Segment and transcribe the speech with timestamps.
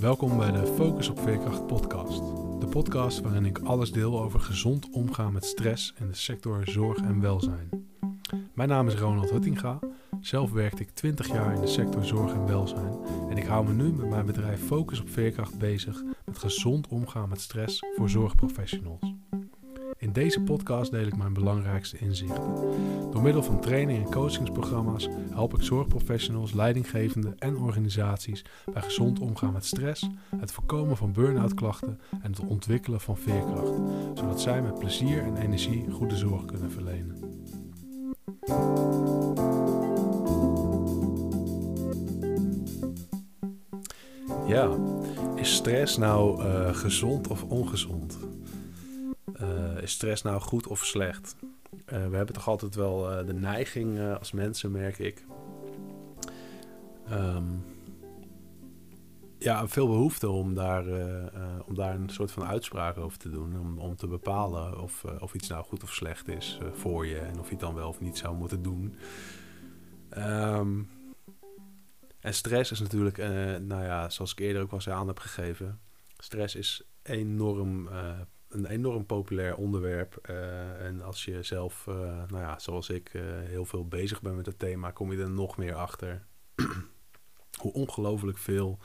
[0.00, 2.18] Welkom bij de Focus op Veerkracht podcast.
[2.60, 6.98] De podcast waarin ik alles deel over gezond omgaan met stress in de sector zorg
[6.98, 7.68] en welzijn.
[8.54, 9.78] Mijn naam is Ronald Huttinga.
[10.20, 12.98] Zelf werkte ik 20 jaar in de sector zorg en welzijn
[13.30, 17.28] en ik hou me nu met mijn bedrijf Focus op Veerkracht bezig met gezond omgaan
[17.28, 19.14] met stress voor zorgprofessionals.
[20.00, 22.54] In deze podcast deel ik mijn belangrijkste inzichten.
[23.10, 29.52] Door middel van training en coachingsprogramma's help ik zorgprofessionals, leidinggevenden en organisaties bij gezond omgaan
[29.52, 33.72] met stress, het voorkomen van burn-out klachten en het ontwikkelen van veerkracht,
[34.14, 37.16] zodat zij met plezier en energie goede zorg kunnen verlenen.
[44.46, 44.76] Ja,
[45.34, 48.18] is stress nou uh, gezond of ongezond?
[49.88, 51.36] Is stress nou goed of slecht?
[51.72, 55.24] Uh, we hebben toch altijd wel uh, de neiging als mensen, merk ik.
[57.10, 57.64] Um,
[59.38, 60.84] ja, veel behoefte om daar,
[61.66, 63.60] om daar een soort van uitspraak over te doen.
[63.60, 67.18] Om, om te bepalen of, of iets nou goed of slecht is voor je.
[67.18, 68.94] En of je het dan wel of niet zou moeten doen.
[70.18, 70.88] Um,
[72.20, 73.16] en stress is natuurlijk,
[73.62, 75.80] nou ja, zoals ik eerder ook eens aan heb gegeven.
[76.18, 77.88] Stress is enorm
[78.48, 80.28] een enorm populair onderwerp.
[80.30, 81.94] Uh, en als je zelf, uh,
[82.28, 85.30] nou ja, zoals ik, uh, heel veel bezig bent met het thema, kom je er
[85.30, 86.26] nog meer achter.
[87.62, 88.78] Hoe ongelooflijk veel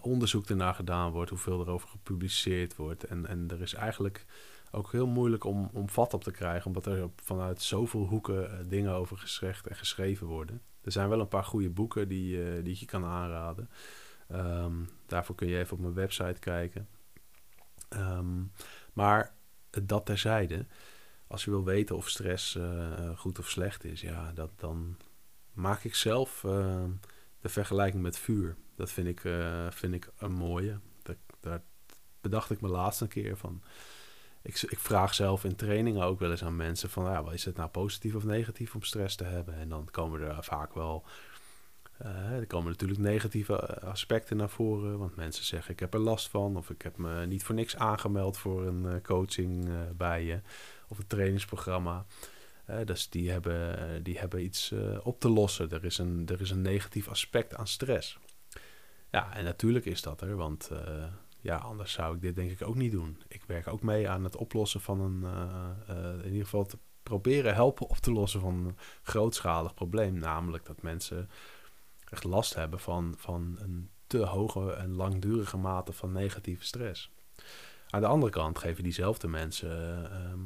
[0.00, 3.04] onderzoek ernaar gedaan wordt, hoeveel erover gepubliceerd wordt.
[3.04, 4.26] En, en er is eigenlijk
[4.70, 8.92] ook heel moeilijk om, om vat op te krijgen, omdat er vanuit zoveel hoeken dingen
[8.92, 10.62] over gezegd en geschreven worden.
[10.82, 13.70] Er zijn wel een paar goede boeken die, die ik je kan aanraden.
[14.32, 16.88] Um, daarvoor kun je even op mijn website kijken.
[17.88, 18.52] Um,
[18.92, 19.34] maar
[19.82, 20.66] dat terzijde,
[21.26, 24.96] als je wil weten of stress uh, goed of slecht is, ja, dat, dan
[25.52, 26.84] maak ik zelf uh,
[27.40, 28.56] de vergelijking met vuur.
[28.76, 30.78] Dat vind ik, uh, vind ik een mooie.
[31.40, 31.62] Daar
[32.20, 33.62] bedacht ik me laatst een keer van.
[34.42, 37.56] Ik, ik vraag zelf in trainingen ook wel eens aan mensen van, ja, is het
[37.56, 39.54] nou positief of negatief om stress te hebben?
[39.54, 41.06] En dan komen er vaak wel
[42.02, 44.98] uh, er komen natuurlijk negatieve eh, aspecten naar voren.
[44.98, 46.56] Want mensen zeggen ik heb er last van.
[46.56, 50.40] Of ik heb me niet voor niks aangemeld voor een uh, coaching bij je.
[50.88, 52.06] Of een trainingsprogramma.
[52.84, 55.70] dus die hebben, die hebben iets op te lossen.
[55.70, 58.18] Er is, een, er is een negatief aspect aan stress.
[59.10, 60.36] Ja, en natuurlijk is dat er.
[60.36, 60.70] Want
[61.40, 63.22] ja, anders zou ik dit denk ik ook niet doen.
[63.28, 65.24] Ik werk ook mee aan het oplossen van een...
[66.22, 70.18] in ieder geval te proberen helpen op te lossen van een grootschalig probleem.
[70.18, 71.28] Namelijk dat mensen
[72.14, 77.10] echt last hebben van, van een te hoge en langdurige mate van negatieve stress.
[77.88, 80.42] Aan de andere kant geven diezelfde mensen uh,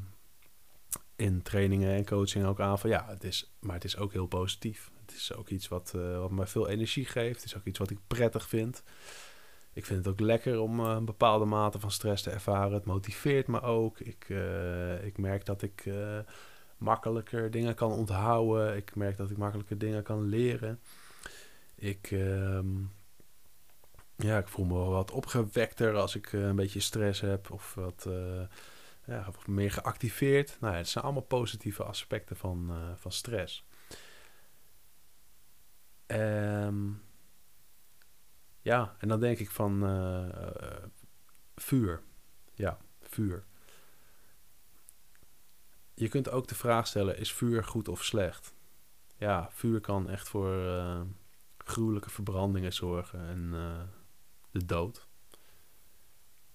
[1.17, 4.27] in trainingen en coaching ook aan van ja, het is, maar het is ook heel
[4.27, 4.91] positief.
[5.01, 7.34] Het is ook iets wat, uh, wat me veel energie geeft.
[7.34, 8.83] Het is ook iets wat ik prettig vind.
[9.73, 12.73] Ik vind het ook lekker om uh, een bepaalde mate van stress te ervaren.
[12.73, 14.00] Het motiveert me ook.
[14.00, 15.91] Ik, uh, ik merk dat ik
[16.77, 18.77] makkelijker dingen kan onthouden.
[18.77, 20.81] Ik merk dat ik makkelijker dingen kan leren.
[21.81, 22.61] Ik, uh,
[24.16, 27.75] ja, ik voel me wel wat opgewekter als ik uh, een beetje stress heb of
[27.75, 28.43] wat uh,
[29.05, 30.56] ja, meer geactiveerd.
[30.61, 33.67] Nou het zijn allemaal positieve aspecten van, uh, van stress.
[36.06, 37.03] Um,
[38.61, 39.81] ja, en dan denk ik van
[41.56, 42.03] vuur.
[42.55, 43.44] Ja, vuur.
[45.94, 48.55] Je kunt ook de vraag stellen: is vuur goed of slecht?
[49.17, 50.55] Ja, vuur kan echt voor
[51.69, 53.81] gruwelijke verbrandingen zorgen en uh,
[54.51, 55.09] de dood.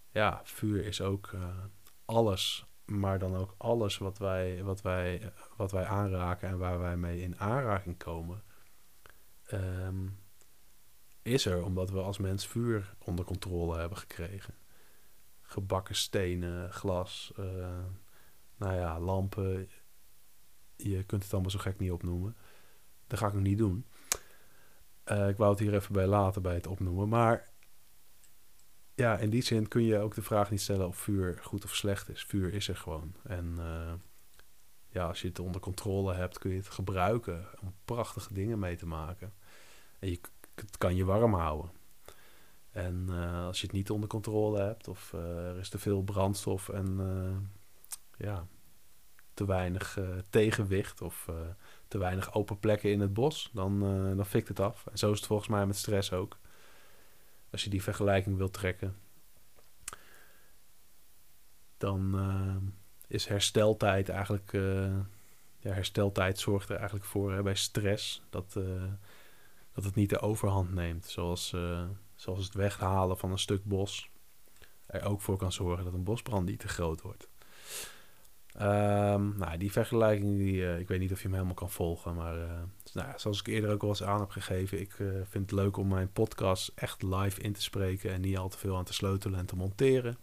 [0.09, 1.57] Ja, vuur is ook uh,
[2.05, 6.97] alles, maar dan ook alles wat wij, wat, wij, wat wij aanraken en waar wij
[6.97, 8.43] mee in aanraking komen,
[9.51, 10.19] um,
[11.21, 14.55] is er omdat we als mens vuur onder controle hebben gekregen.
[15.41, 17.85] Gebakken stenen, glas, uh,
[18.55, 19.69] nou ja, lampen.
[20.75, 22.35] Je kunt het allemaal zo gek niet opnoemen.
[23.07, 23.85] Dat ga ik nog niet doen.
[25.11, 27.09] Uh, ik wou het hier even bij laten bij het opnoemen.
[27.09, 27.49] Maar
[28.95, 31.75] ja, in die zin kun je ook de vraag niet stellen of vuur goed of
[31.75, 32.23] slecht is.
[32.23, 33.15] Vuur is er gewoon.
[33.23, 33.93] En uh,
[34.89, 38.75] ja, als je het onder controle hebt, kun je het gebruiken om prachtige dingen mee
[38.75, 39.33] te maken.
[39.99, 40.19] En je,
[40.55, 41.71] het kan je warm houden.
[42.71, 46.69] En uh, als je het niet onder controle hebt, of er is te veel brandstof
[46.69, 46.99] en
[48.17, 48.47] ja,
[49.33, 49.99] te weinig
[50.29, 51.29] tegenwicht, of
[51.93, 54.87] te weinig open plekken in het bos, dan, uh, dan fikt het af.
[54.91, 56.37] En zo is het volgens mij met stress ook.
[57.51, 58.95] Als je die vergelijking wilt trekken,
[61.77, 62.55] dan uh,
[63.07, 64.53] is hersteltijd eigenlijk.
[64.53, 64.99] Uh,
[65.59, 68.53] ja, hersteltijd zorgt er eigenlijk voor hè, bij stress dat,
[69.73, 71.05] dat het niet de overhand neemt.
[71.05, 71.55] Zoals,
[72.15, 74.09] zoals het weghalen van een stuk bos,
[74.85, 77.29] er ook voor kan zorgen dat een bosbrand niet te groot wordt.
[78.61, 82.15] Um, nou, die vergelijking, die, uh, ik weet niet of je hem helemaal kan volgen,
[82.15, 82.61] maar uh,
[82.93, 85.77] nou, zoals ik eerder ook al eens aan heb gegeven, ik uh, vind het leuk
[85.77, 88.93] om mijn podcast echt live in te spreken en niet al te veel aan te
[88.93, 90.17] sleutelen en te monteren.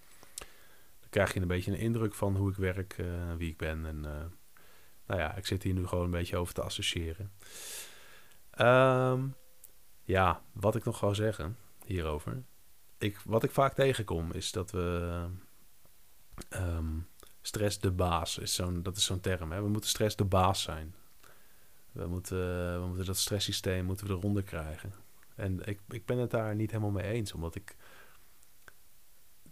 [1.00, 2.96] Dan krijg je een beetje een indruk van hoe ik werk,
[3.36, 4.00] wie ik ben en
[5.06, 7.32] nou ja, ik zit hier nu gewoon een beetje over te associëren.
[8.60, 9.34] Um,
[10.02, 12.42] ja, wat ik nog ga zeggen hierover.
[12.98, 15.26] Ik, wat ik vaak tegenkom is dat we
[16.50, 17.06] um,
[17.42, 19.52] stress de baas is zo'n, dat is zo'n term.
[19.52, 19.62] Hè?
[19.62, 20.94] We moeten stress de baas zijn.
[21.92, 22.38] We moeten,
[22.80, 24.92] we moeten dat stresssysteem moeten we eronder krijgen.
[25.34, 27.76] En ik, ik ben het daar niet helemaal mee eens, omdat ik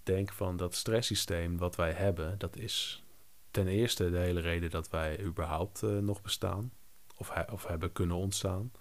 [0.03, 3.03] denk van dat stresssysteem wat wij hebben, dat is
[3.51, 6.73] ten eerste de hele reden dat wij überhaupt uh, nog bestaan.
[7.17, 8.73] Of, of hebben kunnen ontstaan.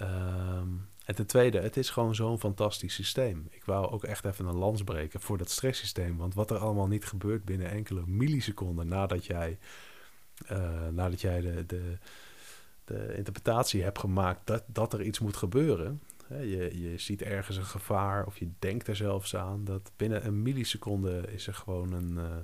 [0.00, 3.46] Um, en ten tweede, het is gewoon zo'n fantastisch systeem.
[3.50, 6.16] Ik wou ook echt even een lans breken voor dat stresssysteem.
[6.16, 9.58] Want wat er allemaal niet gebeurt binnen enkele milliseconden nadat jij,
[10.52, 11.98] uh, nadat jij de, de,
[12.84, 16.00] de interpretatie hebt gemaakt dat, dat er iets moet gebeuren.
[16.28, 19.64] Je, je ziet ergens een gevaar of je denkt er zelfs aan.
[19.64, 22.36] Dat binnen een milliseconde is er gewoon een, uh,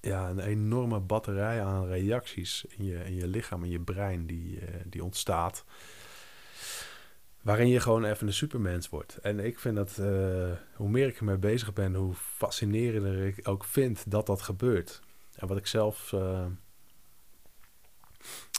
[0.00, 4.60] ja, een enorme batterij aan reacties in je, in je lichaam, in je brein die,
[4.60, 5.64] uh, die ontstaat.
[7.48, 9.16] Waarin je gewoon even een supermens wordt.
[9.16, 13.64] En ik vind dat, uh, hoe meer ik ermee bezig ben, hoe fascinerender ik ook
[13.64, 15.00] vind dat dat gebeurt.
[15.34, 16.46] En wat ik zelf, uh,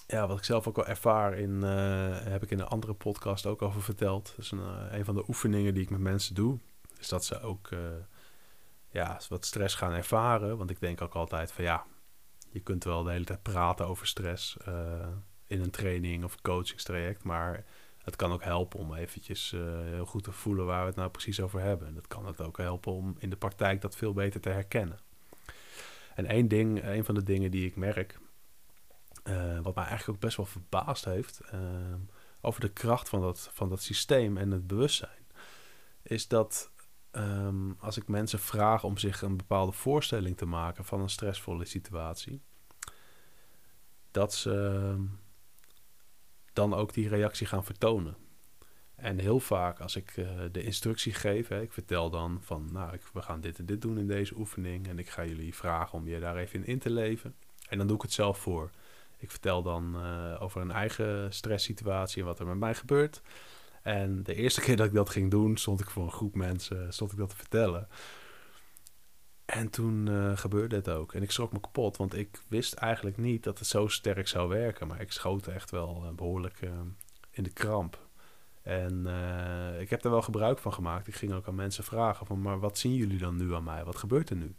[0.07, 3.45] ja, wat ik zelf ook wel ervaar in, uh, heb ik in een andere podcast
[3.45, 4.25] ook over verteld.
[4.35, 6.59] Dat is een, een van de oefeningen die ik met mensen doe.
[6.99, 7.69] Is dat ze ook,
[8.89, 10.57] ja, wat stress gaan ervaren.
[10.57, 11.85] Want ik denk ook altijd van ja,
[12.49, 14.57] je kunt wel de hele tijd praten over stress
[15.47, 17.65] in een training of coachingstraject, maar
[18.03, 21.09] het kan ook helpen om eventjes uh, heel goed te voelen waar we het nou
[21.09, 21.87] precies over hebben.
[21.87, 24.99] En dat kan het ook helpen om in de praktijk dat veel beter te herkennen.
[26.15, 28.19] En één ding, een van de dingen die ik merk,
[29.23, 31.59] uh, wat mij eigenlijk ook best wel verbaasd heeft, uh,
[32.41, 35.27] over de kracht van dat, van dat systeem en het bewustzijn,
[36.01, 36.71] is dat
[37.11, 41.65] um, als ik mensen vraag om zich een bepaalde voorstelling te maken van een stressvolle
[41.65, 42.41] situatie,
[44.11, 44.95] dat ze
[46.59, 48.15] dan ook die reactie gaan vertonen.
[48.95, 53.01] En heel vaak als ik uh, de instructie geef, ik vertel dan van, nou, ik,
[53.13, 56.07] we gaan dit en dit doen in deze oefening en ik ga jullie vragen om
[56.07, 57.35] je daar even in in te leven.
[57.69, 58.69] En dan doe ik het zelf voor.
[59.17, 63.21] Ik vertel dan uh, over een eigen stresssituatie en wat er met mij gebeurt.
[63.81, 66.93] En de eerste keer dat ik dat ging doen, stond ik voor een groep mensen,
[66.93, 67.87] stond ik dat te vertellen.
[69.49, 71.13] En toen uh, gebeurde het ook.
[71.13, 74.49] En ik schrok me kapot, want ik wist eigenlijk niet dat het zo sterk zou
[74.49, 74.87] werken.
[74.87, 76.71] Maar ik schoot echt wel uh, behoorlijk uh,
[77.31, 78.07] in de kramp.
[78.61, 79.07] En
[79.79, 81.07] ik heb er wel gebruik van gemaakt.
[81.07, 83.83] Ik ging ook aan mensen vragen van, maar wat zien jullie dan nu aan mij?
[83.83, 84.55] Wat gebeurt er nu?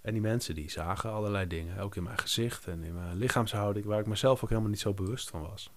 [0.00, 3.86] En die mensen die zagen allerlei dingen, ook in mijn gezicht en in mijn lichaamshouding,
[3.86, 5.70] waar ik mezelf ook helemaal niet zo bewust van was.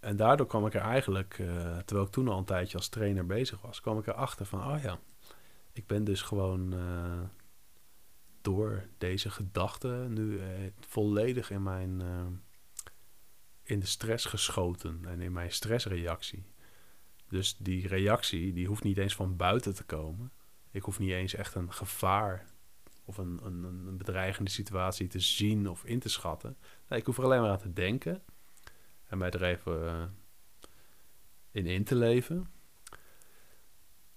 [0.00, 1.34] En daardoor kwam ik er eigenlijk,
[1.84, 4.82] terwijl ik toen al een tijdje als trainer bezig was, kwam ik erachter van, oh
[4.82, 4.98] ja,
[5.76, 7.22] ik ben dus gewoon uh,
[8.40, 10.44] door deze gedachten nu uh,
[10.80, 12.26] volledig in mijn uh,
[13.62, 16.44] in de stress geschoten en in mijn stressreactie.
[17.28, 20.32] Dus die reactie die hoeft niet eens van buiten te komen.
[20.70, 22.46] Ik hoef niet eens echt een gevaar
[23.04, 26.56] of een, een, een bedreigende situatie te zien of in te schatten.
[26.88, 28.22] Ik hoef er alleen maar aan te denken
[29.06, 30.14] en mij er even
[31.50, 32.55] in in te leven.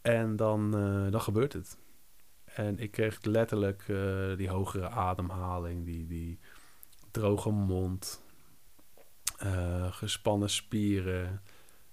[0.01, 1.77] En dan, uh, dan gebeurt het.
[2.43, 6.39] En ik kreeg letterlijk uh, die hogere ademhaling, die, die
[7.11, 8.23] droge mond,
[9.43, 11.41] uh, gespannen spieren,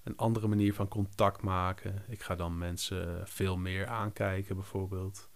[0.03, 2.03] een andere manier van contact maken.
[2.09, 5.29] Ik ga dan mensen veel meer aankijken, bijvoorbeeld.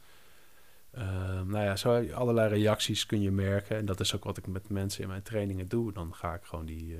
[1.44, 3.76] nou ja, zo allerlei reacties kun je merken.
[3.76, 5.92] En dat is ook wat ik met mensen in mijn trainingen doe.
[5.92, 6.98] Dan ga ik gewoon die.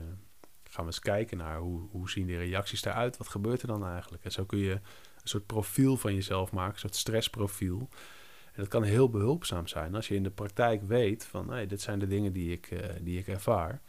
[0.65, 3.17] gaan we eens kijken naar hoe, hoe zien die reacties eruit?
[3.17, 4.25] Wat gebeurt er dan eigenlijk?
[4.25, 4.81] En zo kun je
[5.23, 7.89] een soort profiel van jezelf maken, een soort stressprofiel.
[8.53, 11.81] En dat kan heel behulpzaam zijn als je in de praktijk weet van hey, dit
[11.81, 13.81] zijn de dingen die ik, uh, die ik ervaar,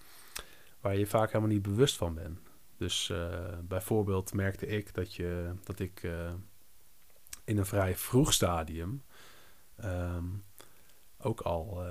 [0.79, 2.39] waar je vaak helemaal niet bewust van bent.
[2.77, 6.31] Dus uh, bijvoorbeeld merkte ik dat, je, dat ik uh,
[7.43, 9.03] in een vrij vroeg stadium
[9.83, 10.43] um,
[11.17, 11.83] ook al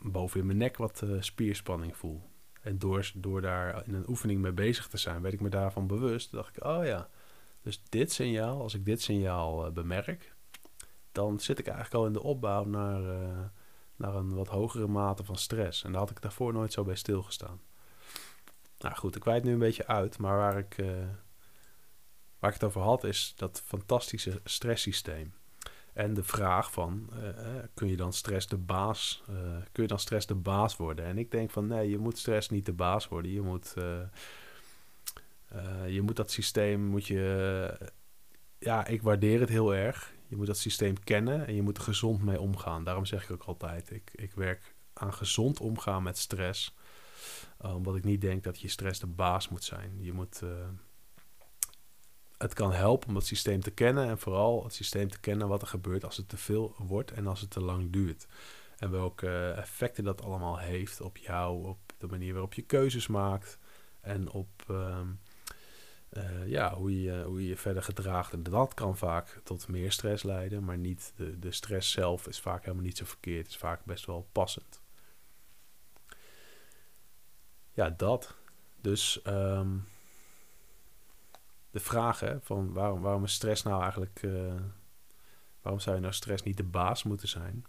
[0.00, 2.22] boven in mijn nek wat spierspanning voel.
[2.60, 5.86] En door, door daar in een oefening mee bezig te zijn, werd ik me daarvan
[5.86, 6.32] bewust.
[6.32, 7.08] dacht ik, oh ja,
[7.62, 10.34] dus dit signaal, als ik dit signaal uh, bemerk,
[11.12, 13.38] dan zit ik eigenlijk al in de opbouw naar, uh,
[13.96, 15.84] naar een wat hogere mate van stress.
[15.84, 17.60] En daar had ik daarvoor nooit zo bij stilgestaan.
[18.78, 20.86] Nou goed, ik wijd nu een beetje uit, maar waar ik, uh,
[22.38, 25.34] waar ik het over had, is dat fantastische stresssysteem.
[25.92, 27.10] En de vraag van,
[27.74, 29.22] kun je dan stress de baas,
[29.72, 31.04] kun je dan stress de baas worden?
[31.04, 33.30] En ik denk van, nee, je moet stress niet de baas worden.
[33.30, 33.74] Je moet,
[35.86, 37.90] je moet dat systeem, moet je,
[38.58, 40.12] ja, ik waardeer het heel erg.
[40.28, 42.84] Je moet dat systeem kennen en je moet er gezond mee omgaan.
[42.84, 46.74] Daarom zeg ik ook altijd, ik, ik werk aan gezond omgaan met stress.
[47.64, 49.96] Uh, omdat ik niet denk dat je stress de baas moet zijn.
[50.00, 50.50] Je moet, uh,
[52.38, 55.62] het kan helpen om dat systeem te kennen en vooral het systeem te kennen wat
[55.62, 58.26] er gebeurt als het te veel wordt en als het te lang duurt.
[58.76, 63.58] En welke effecten dat allemaal heeft op jou, op de manier waarop je keuzes maakt
[64.00, 65.00] en op uh,
[66.12, 68.32] uh, ja, hoe, je, hoe je verder gedraagt.
[68.32, 72.40] En dat kan vaak tot meer stress leiden, maar niet de, de stress zelf is
[72.40, 73.48] vaak helemaal niet zo verkeerd.
[73.48, 74.80] Is vaak best wel passend.
[77.72, 78.34] Ja, dat.
[78.80, 79.84] Dus um,
[81.70, 84.22] de vraag van waarom, waarom is stress nou eigenlijk...
[84.22, 84.54] Uh,
[85.62, 87.64] waarom zou je nou stress niet de baas moeten zijn?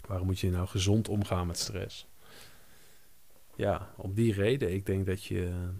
[0.00, 2.06] Waarom moet je nou gezond omgaan met stress?
[3.56, 4.72] Ja, om die reden.
[4.72, 5.70] Ik denk dat je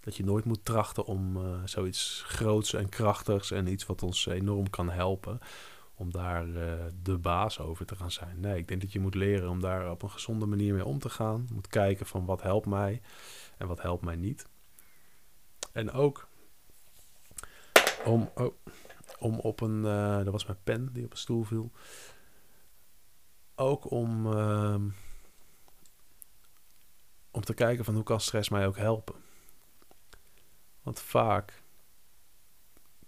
[0.00, 4.26] dat je nooit moet trachten om uh, zoiets groots en krachtigs en iets wat ons
[4.26, 5.38] enorm kan helpen,
[5.94, 8.40] om daar uh, de baas over te gaan zijn.
[8.40, 10.98] Nee, ik denk dat je moet leren om daar op een gezonde manier mee om
[10.98, 11.48] te gaan.
[11.52, 13.00] Moet kijken van wat helpt mij
[13.56, 14.46] en wat helpt mij niet.
[15.72, 16.28] En ook
[18.04, 18.54] om, oh,
[19.18, 21.70] om op een, uh, dat was mijn pen die op een stoel viel.
[23.54, 24.74] Ook om, uh,
[27.30, 29.14] om te kijken van hoe kan stress mij ook helpen.
[30.88, 31.62] Want vaak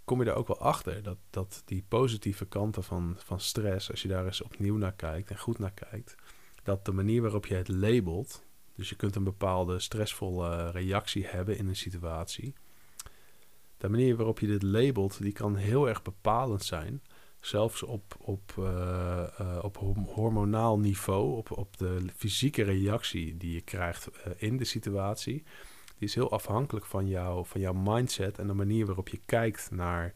[0.04, 4.02] kom je er ook wel achter dat, dat die positieve kanten van, van stress, als
[4.02, 6.14] je daar eens opnieuw naar kijkt en goed naar kijkt,
[6.62, 8.44] dat de manier waarop je het labelt,
[8.74, 12.54] dus je kunt een bepaalde stressvolle reactie hebben in een situatie,
[13.76, 17.02] de manier waarop je dit labelt, die kan heel erg bepalend zijn.
[17.38, 23.60] Zelfs op, op, uh, uh, op hormonaal niveau, op, op de fysieke reactie die je
[23.60, 25.44] krijgt uh, in de situatie
[26.00, 29.70] die is heel afhankelijk van, jou, van jouw mindset en de manier waarop je kijkt
[29.70, 30.12] naar,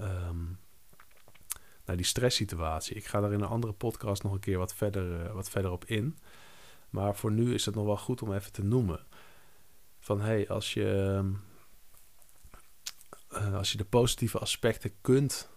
[0.00, 0.58] um,
[1.84, 2.96] naar die stresssituatie.
[2.96, 5.70] Ik ga daar in een andere podcast nog een keer wat verder, uh, wat verder
[5.70, 6.18] op in.
[6.90, 9.06] Maar voor nu is het nog wel goed om even te noemen.
[9.98, 11.20] Van hey, als je,
[13.32, 15.50] uh, als je de positieve aspecten kunt,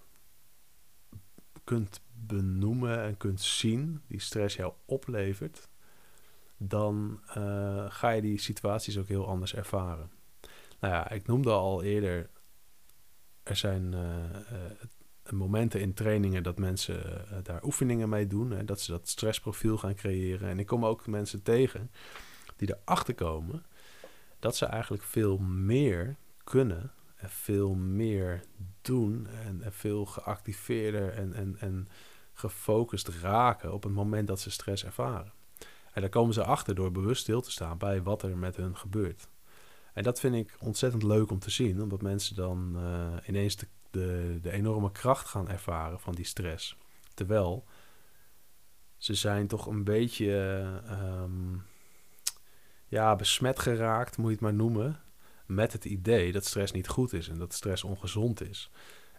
[1.63, 5.67] kunt benoemen en kunt zien, die stress jou oplevert,
[6.61, 10.11] dan uh, ga je die situaties ook heel anders ervaren.
[10.79, 12.29] Nou ja, ik noemde al eerder,
[13.43, 18.81] er zijn uh, uh, momenten in trainingen dat mensen daar oefeningen mee doen, hè, dat
[18.81, 20.49] ze dat stressprofiel gaan creëren.
[20.49, 21.91] En ik kom ook mensen tegen
[22.55, 23.65] die erachter komen
[24.39, 28.43] dat ze eigenlijk veel meer kunnen en veel meer
[28.81, 31.87] doen en, en veel geactiveerder en, en, en
[32.33, 35.31] gefocust raken op het moment dat ze stress ervaren.
[35.93, 38.77] En daar komen ze achter door bewust stil te staan bij wat er met hun
[38.77, 39.29] gebeurt.
[39.93, 43.67] En dat vind ik ontzettend leuk om te zien, omdat mensen dan uh, ineens de,
[44.41, 46.77] de, enorme kracht gaan ervaren van die stress.
[47.13, 47.65] Terwijl
[48.97, 50.33] ze zijn toch een beetje
[51.21, 51.65] um,
[52.87, 54.99] ja, besmet geraakt, moet je het maar noemen,
[55.45, 58.71] met het idee dat stress niet goed is en dat stress ongezond is.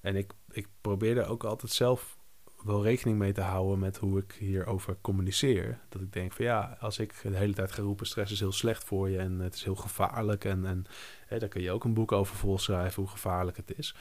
[0.03, 2.19] En ik, ik probeer er ook altijd zelf
[2.63, 5.81] wel rekening mee te houden met hoe ik hierover communiceer.
[5.89, 8.53] Dat ik denk van ja, als ik de hele tijd ga roepen stress is heel
[8.53, 10.45] slecht voor je en het is heel gevaarlijk.
[10.45, 10.85] En, en
[11.27, 13.95] hè, daar kun je ook een boek over volschrijven hoe gevaarlijk het is.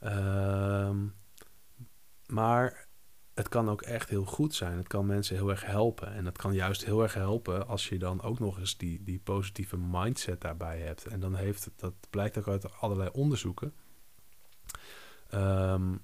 [0.00, 1.14] Um,
[2.26, 2.88] maar
[3.34, 4.76] het kan ook echt heel goed zijn.
[4.76, 6.14] Het kan mensen heel erg helpen.
[6.14, 9.18] En het kan juist heel erg helpen als je dan ook nog eens die, die
[9.18, 11.06] positieve mindset daarbij hebt.
[11.06, 13.72] En dan heeft dat blijkt ook uit allerlei onderzoeken.
[15.34, 16.02] Um,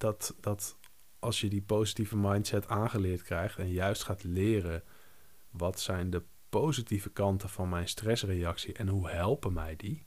[0.00, 0.76] dat, dat
[1.18, 4.82] als je die positieve mindset aangeleerd krijgt en juist gaat leren
[5.50, 10.06] wat zijn de positieve kanten van mijn stressreactie en hoe helpen mij die,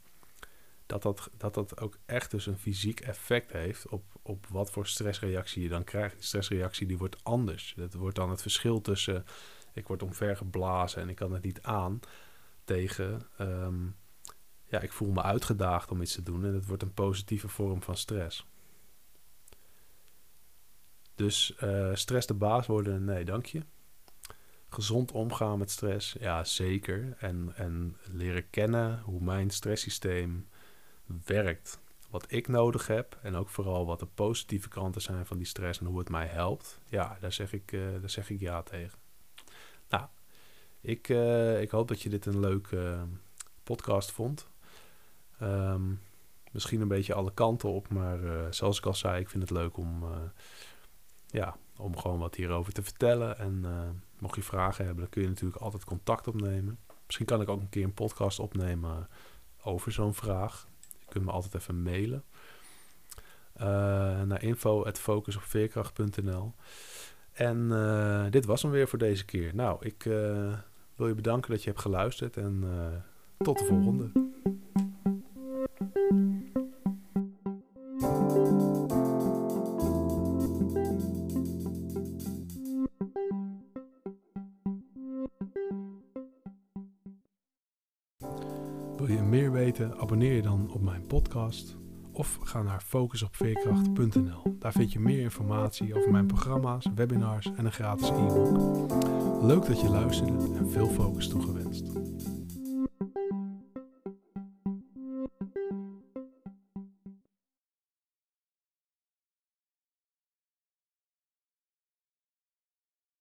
[0.86, 4.88] dat dat, dat dat ook echt dus een fysiek effect heeft op, op wat voor
[4.88, 6.16] stressreactie je dan krijgt.
[6.16, 7.74] Die stressreactie die wordt anders.
[7.78, 9.26] Dat wordt dan het verschil tussen
[9.74, 12.00] ik word omvergeblazen en ik kan het niet aan
[12.64, 13.96] tegen um,
[14.66, 17.82] ja, ik voel me uitgedaagd om iets te doen en het wordt een positieve vorm
[17.82, 18.46] van stress.
[21.22, 23.62] Dus uh, stress de baas worden, nee, dank je.
[24.70, 27.16] Gezond omgaan met stress, ja, zeker.
[27.20, 30.48] En, en leren kennen hoe mijn stresssysteem
[31.26, 31.80] werkt.
[32.10, 35.80] Wat ik nodig heb en ook vooral wat de positieve kanten zijn van die stress
[35.80, 36.80] en hoe het mij helpt.
[36.86, 39.00] Ja, daar zeg ik, uh, daar zeg ik ja tegen.
[39.90, 40.06] Nou,
[40.82, 43.08] ik, uh, ik hoop dat je dit een leuke
[43.64, 44.48] podcast vond.
[45.40, 45.94] Ehm,
[46.52, 48.20] misschien een beetje alle kanten op, maar
[48.54, 50.04] zoals ik al zei, ik vind het leuk om,
[51.32, 53.38] ja, om gewoon wat hierover te vertellen.
[53.38, 53.66] En
[54.20, 56.80] mocht je vragen hebben, dan kun je natuurlijk altijd contact opnemen.
[57.06, 59.08] Misschien kan ik ook een keer een podcast opnemen
[59.64, 60.68] over zo'n vraag.
[61.00, 62.24] Je kunt me altijd even mailen.
[63.58, 63.64] Uh,
[64.22, 66.54] naar info.focusopveerkracht.nl
[67.32, 69.56] En uh, dit was hem weer voor deze keer.
[69.56, 70.04] Nou, ik
[70.96, 72.64] wil je bedanken dat je hebt geluisterd en
[73.38, 74.12] tot de volgende.
[89.02, 89.98] Wil je meer weten?
[89.98, 91.76] Abonneer je dan op mijn podcast
[92.12, 94.56] of ga naar focusopveerkracht.nl.
[94.60, 98.92] Daar vind je meer informatie over mijn programma's, webinars en een gratis e-book.
[99.42, 101.30] Leuk dat je luisterde en veel focus.